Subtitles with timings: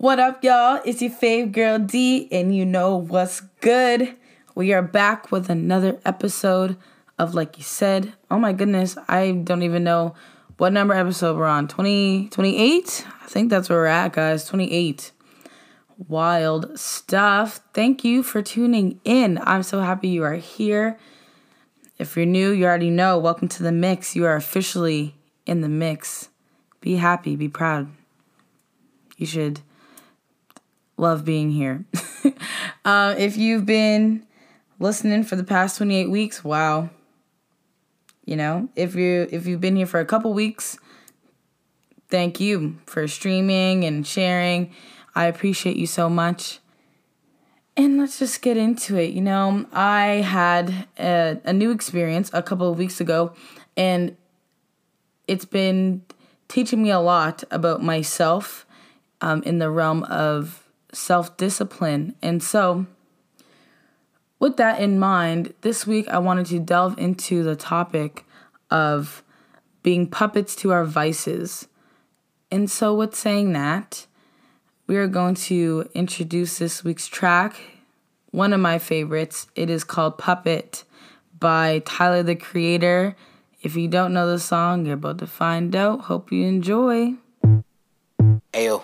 [0.00, 0.80] What up, y'all?
[0.86, 4.16] It's your fave girl D, and you know what's good.
[4.54, 6.78] We are back with another episode
[7.18, 8.14] of Like You Said.
[8.30, 10.14] Oh my goodness, I don't even know
[10.56, 11.68] what number episode we're on.
[11.68, 13.06] 20, 28?
[13.22, 14.46] I think that's where we're at, guys.
[14.46, 15.12] 28.
[16.08, 17.60] Wild stuff.
[17.74, 19.38] Thank you for tuning in.
[19.42, 20.98] I'm so happy you are here.
[21.98, 23.18] If you're new, you already know.
[23.18, 24.16] Welcome to the mix.
[24.16, 25.14] You are officially
[25.44, 26.30] in the mix.
[26.80, 27.90] Be happy, be proud.
[29.18, 29.60] You should
[31.00, 31.84] love being here.
[32.84, 34.26] um, if you've been
[34.78, 36.90] listening for the past 28 weeks, wow.
[38.24, 40.78] You know, if you if you've been here for a couple weeks,
[42.10, 44.72] thank you for streaming and sharing.
[45.14, 46.60] I appreciate you so much.
[47.76, 49.10] And let's just get into it.
[49.12, 53.32] You know, I had a, a new experience a couple of weeks ago,
[53.76, 54.16] and
[55.26, 56.02] it's been
[56.48, 58.66] teaching me a lot about myself
[59.20, 60.59] um, in the realm of
[60.92, 62.14] self discipline.
[62.22, 62.86] And so,
[64.38, 68.24] with that in mind, this week I wanted to delve into the topic
[68.70, 69.22] of
[69.82, 71.68] being puppets to our vices.
[72.50, 74.06] And so, with saying that,
[74.86, 77.56] we are going to introduce this week's track,
[78.32, 79.46] one of my favorites.
[79.54, 80.84] It is called Puppet
[81.38, 83.14] by Tyler the Creator.
[83.62, 86.02] If you don't know the song, you're about to find out.
[86.02, 87.14] Hope you enjoy.
[88.52, 88.82] Ayo.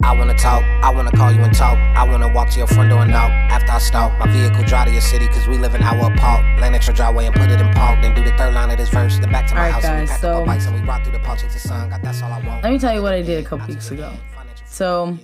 [0.00, 1.76] I wanna talk, I wanna call you and talk.
[1.96, 3.30] I wanna walk to your front door and knock.
[3.50, 6.40] After I stop, my vehicle drive to your city, cause we live in our park.
[6.60, 8.00] Land extra driveway and put it in park.
[8.00, 9.18] Then do the third line of this verse.
[9.18, 10.74] Then back to my Alright, house and we guys, pack so- up our bikes and
[10.80, 11.90] we rock through the park, chase the sun.
[11.90, 12.62] Got that's all I want.
[12.62, 14.12] Let me tell you what I did a couple weeks ago.
[14.66, 15.18] So,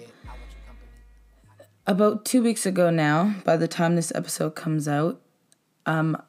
[1.86, 5.20] about two weeks ago now, by the time this episode comes out,
[5.86, 6.20] um,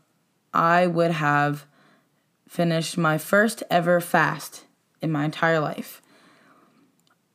[0.53, 1.65] I would have
[2.47, 4.65] finished my first ever fast
[5.01, 6.03] in my entire life.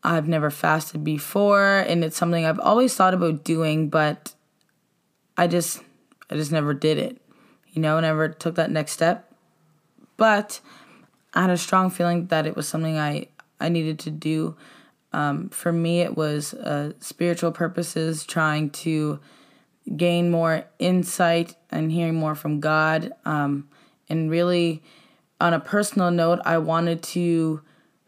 [0.02, 4.34] I've never fasted before, and it's something I've always thought about doing, but
[5.36, 5.82] I just,
[6.30, 7.20] I just never did it.
[7.72, 9.32] You know, never took that next step.
[10.16, 10.60] But
[11.34, 13.28] I had a strong feeling that it was something I
[13.60, 14.56] I needed to do.
[15.12, 19.20] Um, for me, it was uh, spiritual purposes, trying to
[19.96, 23.12] gain more insight and hearing more from God.
[23.24, 23.68] Um,
[24.08, 24.82] and really,
[25.40, 27.60] on a personal note, I wanted to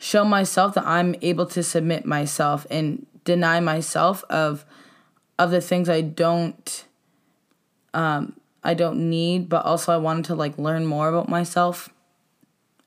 [0.02, 4.64] show myself that I'm able to submit myself and deny myself of
[5.38, 6.84] of the things I don't
[7.94, 11.88] um, I don't need, but also I wanted to like learn more about myself.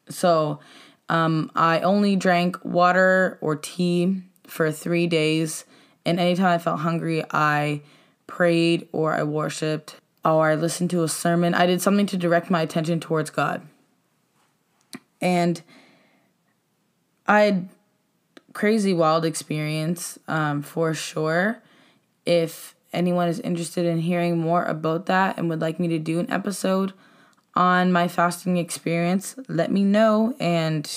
[0.09, 0.59] So
[1.08, 5.64] um, I only drank water or tea for three days.
[6.06, 7.82] And anytime I felt hungry, I
[8.28, 11.53] prayed or I worshiped or I listened to a sermon.
[11.53, 13.62] I did something to direct my attention towards God.
[15.22, 15.62] And
[17.28, 17.63] I
[18.53, 21.62] crazy wild experience um, for sure.
[22.25, 26.19] If anyone is interested in hearing more about that and would like me to do
[26.19, 26.94] an episode
[27.56, 30.35] on my fasting experience, let me know.
[30.40, 30.90] And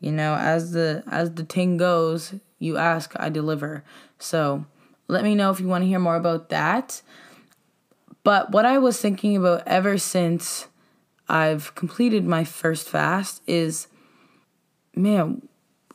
[0.00, 3.84] you know, as the as the ting goes, you ask, I deliver.
[4.18, 4.66] So
[5.08, 7.02] let me know if you want to hear more about that.
[8.24, 10.68] But what I was thinking about ever since
[11.28, 13.88] I've completed my first fast is,
[14.94, 15.46] man,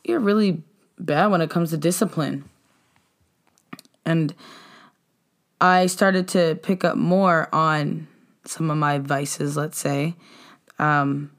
[0.04, 0.62] you're really
[0.98, 2.48] bad when it comes to discipline.
[4.04, 4.34] And
[5.60, 8.06] I started to pick up more on
[8.44, 10.14] some of my vices, let's say,
[10.78, 11.30] um,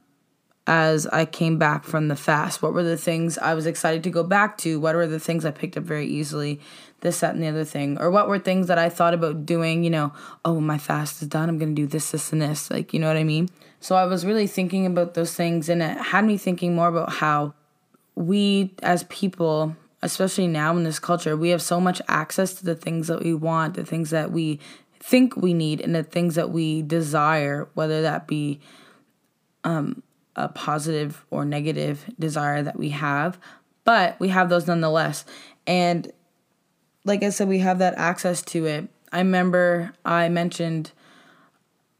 [0.66, 2.62] as I came back from the fast.
[2.62, 4.78] What were the things I was excited to go back to?
[4.78, 6.60] What were the things I picked up very easily?
[7.00, 7.98] This, that, and the other thing.
[7.98, 10.12] Or what were things that I thought about doing, you know,
[10.44, 11.48] oh, my fast is done.
[11.48, 12.70] I'm going to do this, this, and this.
[12.70, 13.48] Like, you know what I mean?
[13.80, 17.14] So I was really thinking about those things, and it had me thinking more about
[17.14, 17.54] how
[18.14, 22.74] we as people especially now in this culture we have so much access to the
[22.74, 24.58] things that we want the things that we
[24.98, 28.60] think we need and the things that we desire whether that be
[29.64, 30.02] um,
[30.36, 33.38] a positive or negative desire that we have
[33.84, 35.24] but we have those nonetheless.
[35.66, 36.12] And
[37.04, 38.88] like i said we have that access to it.
[39.12, 40.92] I remember i mentioned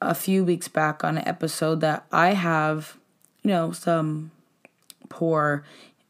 [0.00, 2.96] a few weeks back on an episode that i have
[3.42, 4.30] you know some
[5.08, 5.64] poor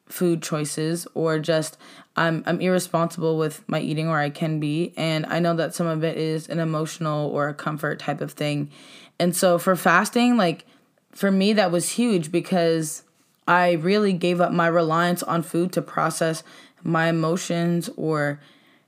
[0.06, 1.78] food choices or just
[2.16, 4.92] I'm I'm irresponsible with my eating or I can be.
[4.96, 8.32] And I know that some of it is an emotional or a comfort type of
[8.32, 8.70] thing.
[9.18, 10.66] And so for fasting like
[11.12, 13.02] for me that was huge because
[13.46, 16.42] I really gave up my reliance on food to process
[16.82, 18.40] my emotions or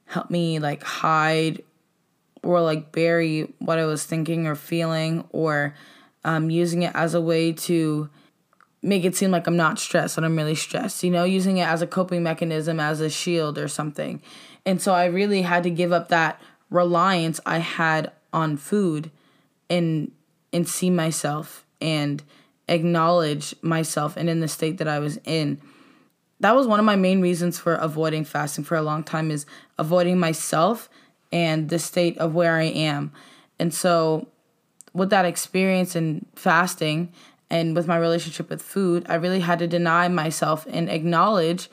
[0.07, 1.63] help me like hide
[2.43, 5.75] or like bury what I was thinking or feeling or
[6.25, 8.09] um, using it as a way to
[8.83, 11.67] make it seem like I'm not stressed and I'm really stressed, you know, using it
[11.67, 14.21] as a coping mechanism, as a shield or something.
[14.67, 16.41] And so I really had to give up that
[16.71, 19.11] reliance I had on food
[19.69, 20.11] and
[20.53, 22.23] and see myself and
[22.69, 25.61] acknowledge myself and in the state that I was in.
[26.41, 29.47] That was one of my main reasons for avoiding fasting for a long time is
[29.79, 30.89] avoiding myself
[31.31, 33.13] and the state of where I am.
[33.59, 34.29] And so
[34.93, 37.13] with that experience in fasting
[37.51, 41.69] and with my relationship with food, I really had to deny myself and acknowledge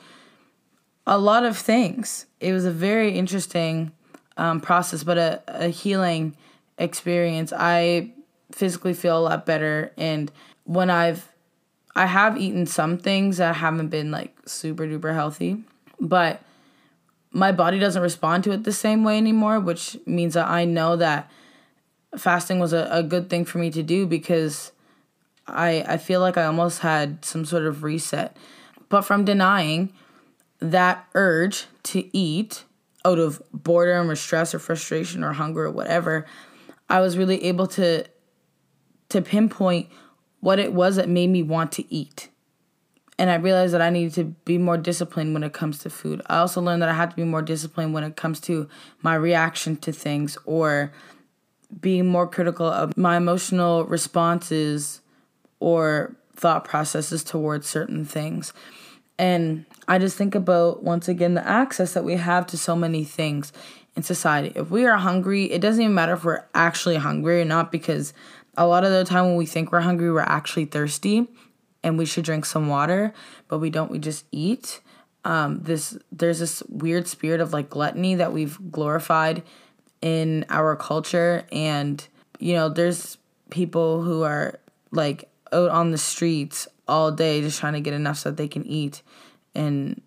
[1.06, 2.26] a lot of things.
[2.38, 3.92] It was a very interesting
[4.36, 6.36] um, process, but a, a healing
[6.78, 7.52] experience.
[7.56, 8.12] I
[8.52, 10.30] physically feel a lot better, and
[10.64, 11.28] when I've
[11.94, 15.64] I have eaten some things that haven't been like super duper healthy,
[15.98, 16.42] but
[17.32, 20.96] my body doesn't respond to it the same way anymore, which means that I know
[20.96, 21.30] that
[22.16, 24.72] fasting was a, a good thing for me to do because
[25.46, 28.36] I I feel like I almost had some sort of reset.
[28.88, 29.92] But from denying
[30.58, 32.64] that urge to eat
[33.04, 36.26] out of boredom or stress or frustration or hunger or whatever,
[36.88, 38.04] I was really able to
[39.10, 39.88] to pinpoint
[40.40, 42.28] what it was that made me want to eat.
[43.18, 46.22] And I realized that I needed to be more disciplined when it comes to food.
[46.26, 48.66] I also learned that I had to be more disciplined when it comes to
[49.02, 50.90] my reaction to things or
[51.80, 55.02] being more critical of my emotional responses
[55.60, 58.54] or thought processes towards certain things.
[59.18, 63.04] And I just think about, once again, the access that we have to so many
[63.04, 63.52] things
[63.94, 64.52] in society.
[64.54, 68.14] If we are hungry, it doesn't even matter if we're actually hungry or not, because
[68.60, 71.26] a lot of the time when we think we're hungry, we're actually thirsty
[71.82, 73.14] and we should drink some water,
[73.48, 74.82] but we don't, we just eat.
[75.24, 79.42] Um, this there's this weird spirit of like gluttony that we've glorified
[80.02, 82.06] in our culture and
[82.38, 83.18] you know there's
[83.50, 84.58] people who are
[84.92, 88.48] like out on the streets all day just trying to get enough so that they
[88.48, 89.02] can eat
[89.54, 90.00] and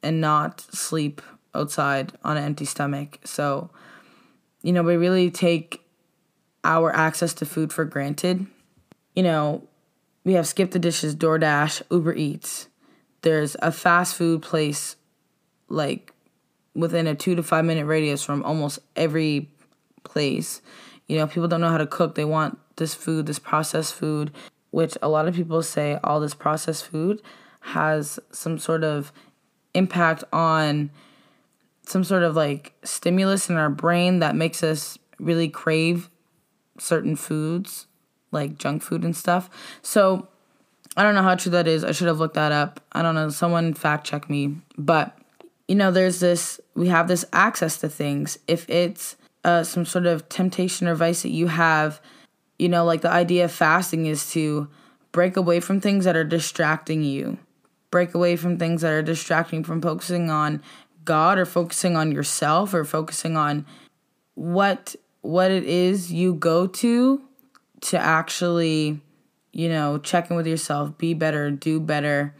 [0.00, 1.20] and not sleep
[1.56, 3.68] outside on an empty stomach so
[4.62, 5.85] you know we really take
[6.66, 8.46] our access to food for granted
[9.14, 9.66] you know
[10.24, 12.68] we have skip the dishes doordash uber eats
[13.22, 14.96] there's a fast food place
[15.68, 16.12] like
[16.76, 19.48] within a two to five minute radius from almost every
[20.04, 20.62] place.
[21.08, 22.14] You know, people don't know how to cook.
[22.14, 24.30] They want this food, this processed food,
[24.70, 27.22] which a lot of people say all this processed food
[27.60, 29.12] has some sort of
[29.74, 30.90] impact on
[31.86, 36.10] some sort of like stimulus in our brain that makes us really crave
[36.78, 37.86] certain foods,
[38.32, 39.50] like junk food and stuff.
[39.82, 40.28] So
[40.96, 41.84] I don't know how true that is.
[41.84, 42.80] I should have looked that up.
[42.92, 43.28] I don't know.
[43.30, 44.56] Someone fact check me.
[44.78, 45.16] But
[45.68, 48.38] you know, there's this, we have this access to things.
[48.46, 52.00] If it's uh, some sort of temptation or vice that you have,
[52.58, 54.68] you know, like the idea of fasting is to
[55.12, 57.38] break away from things that are distracting you,
[57.90, 60.62] break away from things that are distracting from focusing on
[61.04, 63.66] God or focusing on yourself or focusing on
[64.34, 64.94] what
[65.26, 67.22] what it is you go to
[67.80, 69.00] to actually
[69.52, 72.34] you know check in with yourself be better do better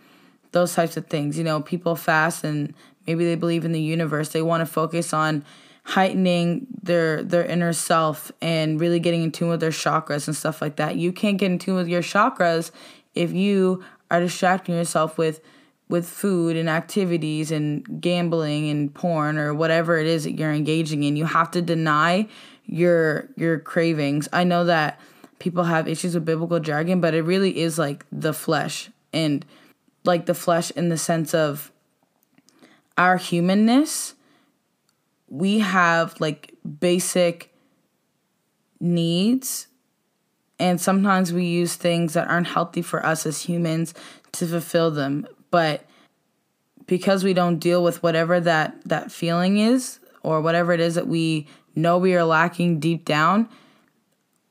[0.57, 1.37] those types of things.
[1.37, 2.75] You know people fast and
[3.07, 4.31] maybe they believe in the universe.
[4.31, 5.45] They want to focus on
[5.85, 10.63] heightening their their inner self and really getting in tune with their chakras and stuff
[10.63, 10.97] like that.
[10.97, 12.71] You can't get in tune with your chakras
[13.15, 15.41] if you are distracting yourself with
[15.89, 21.05] with food and activities and gambling and porn or whatever it is that you're engaging
[21.05, 21.17] in.
[21.17, 22.29] You have to deny
[22.67, 25.01] your your cravings i know that
[25.39, 29.45] people have issues with biblical jargon but it really is like the flesh and
[30.05, 31.73] like the flesh in the sense of
[32.97, 34.15] our humanness,
[35.29, 37.53] we have like basic
[38.81, 39.67] needs.
[40.59, 43.93] And sometimes we use things that aren't healthy for us as humans
[44.33, 45.27] to fulfill them.
[45.51, 45.85] But
[46.87, 51.07] because we don't deal with whatever that, that feeling is, or whatever it is that
[51.07, 51.47] we
[51.77, 53.49] know we are lacking deep down,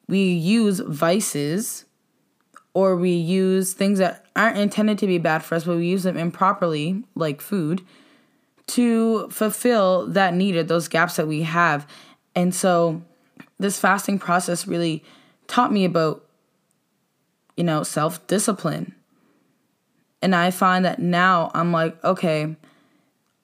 [0.08, 1.86] we use vices
[2.74, 6.04] or we use things that aren't intended to be bad for us, but we use
[6.04, 7.82] them improperly, like food,
[8.68, 11.88] to fulfill that need or those gaps that we have.
[12.36, 13.02] And so
[13.58, 15.04] this fasting process really
[15.48, 16.26] taught me about,
[17.56, 18.94] you know, self discipline.
[20.22, 22.56] And I find that now I'm like, okay,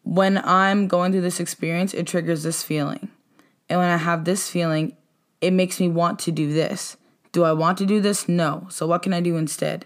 [0.03, 3.10] when I'm going through this experience, it triggers this feeling.
[3.71, 4.97] And when I have this feeling,
[5.39, 6.97] it makes me want to do this.
[7.31, 8.27] Do I want to do this?
[8.27, 8.67] No.
[8.69, 9.85] So what can I do instead?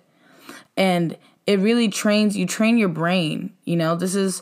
[0.75, 1.15] And
[1.46, 3.54] it really trains you train your brain.
[3.63, 4.42] You know, this is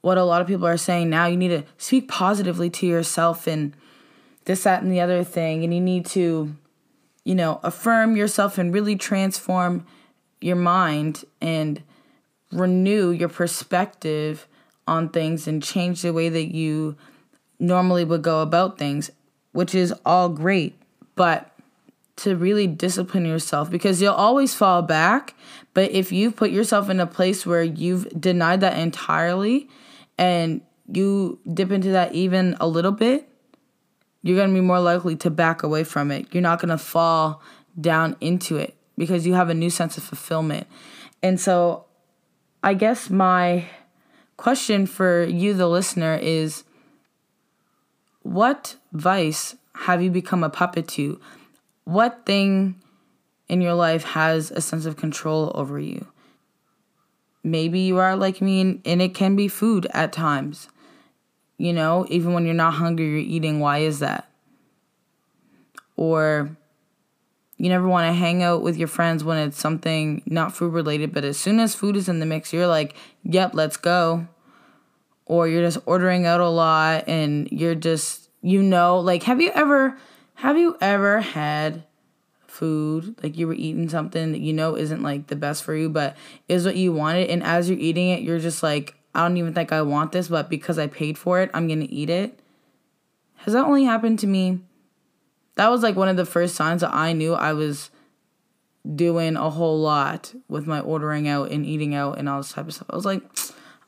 [0.00, 1.26] what a lot of people are saying now.
[1.26, 3.76] You need to speak positively to yourself and
[4.46, 5.64] this, that, and the other thing.
[5.64, 6.56] And you need to,
[7.24, 9.84] you know, affirm yourself and really transform
[10.40, 11.82] your mind and
[12.52, 14.48] renew your perspective
[14.86, 16.96] on things and change the way that you
[17.58, 19.10] normally would go about things,
[19.52, 20.74] which is all great.
[21.14, 21.52] But
[22.18, 25.34] to really discipline yourself because you'll always fall back.
[25.72, 29.68] But if you put yourself in a place where you've denied that entirely
[30.18, 30.60] and
[30.90, 33.28] you dip into that even a little bit,
[34.22, 36.26] you're going to be more likely to back away from it.
[36.32, 37.40] You're not going to fall
[37.80, 40.66] down into it because you have a new sense of fulfillment.
[41.22, 41.84] And so
[42.64, 43.66] I guess my
[44.36, 46.64] question for you, the listener, is
[48.28, 51.18] what vice have you become a puppet to?
[51.84, 52.74] What thing
[53.48, 56.06] in your life has a sense of control over you?
[57.42, 60.68] Maybe you are like me and, and it can be food at times.
[61.56, 63.60] You know, even when you're not hungry, you're eating.
[63.60, 64.28] Why is that?
[65.96, 66.54] Or
[67.56, 71.14] you never want to hang out with your friends when it's something not food related,
[71.14, 74.28] but as soon as food is in the mix, you're like, yep, let's go.
[75.28, 79.50] Or you're just ordering out a lot and you're just, you know, like, have you
[79.54, 79.96] ever,
[80.34, 81.84] have you ever had
[82.46, 85.88] food, like you were eating something that you know isn't like the best for you,
[85.88, 86.16] but
[86.48, 87.30] is what you wanted?
[87.30, 90.28] And as you're eating it, you're just like, I don't even think I want this,
[90.28, 92.40] but because I paid for it, I'm going to eat it.
[93.36, 94.60] Has that only happened to me?
[95.58, 97.90] that was like one of the first signs that I knew I was
[98.94, 102.68] doing a whole lot with my ordering out and eating out and all this type
[102.68, 102.86] of stuff.
[102.88, 103.22] I was like,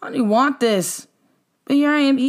[0.02, 1.06] I don't even want this.
[1.64, 2.29] But here I am eating